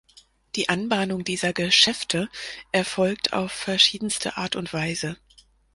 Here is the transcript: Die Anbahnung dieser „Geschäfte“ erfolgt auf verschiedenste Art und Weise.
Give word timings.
Die 0.55 0.67
Anbahnung 0.67 1.23
dieser 1.23 1.53
„Geschäfte“ 1.53 2.27
erfolgt 2.71 3.33
auf 3.33 3.51
verschiedenste 3.51 4.35
Art 4.35 4.55
und 4.55 4.73
Weise. 4.73 5.15